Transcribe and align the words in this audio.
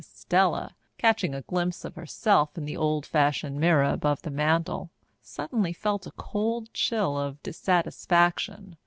Estella, 0.01 0.75
catching 0.97 1.35
a 1.35 1.43
glimpse 1.43 1.85
of 1.85 1.93
herself 1.93 2.57
in 2.57 2.65
the 2.65 2.75
old 2.75 3.05
fashioned 3.05 3.59
mirror 3.59 3.83
above 3.91 4.19
the 4.23 4.31
mantel, 4.31 4.89
suddenly 5.21 5.73
felt 5.73 6.07
a 6.07 6.11
cold 6.13 6.73
chill 6.73 7.15
of 7.15 7.39
dissatisfaction. 7.43 8.75